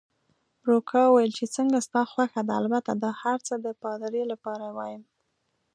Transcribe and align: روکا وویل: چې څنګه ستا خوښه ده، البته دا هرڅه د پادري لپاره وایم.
روکا 0.69 1.01
وویل: 1.07 1.31
چې 1.37 1.45
څنګه 1.55 1.77
ستا 1.87 2.01
خوښه 2.11 2.41
ده، 2.47 2.53
البته 2.61 2.91
دا 3.03 3.11
هرڅه 3.23 3.53
د 3.65 3.67
پادري 3.81 4.23
لپاره 4.31 4.65
وایم. 4.77 5.03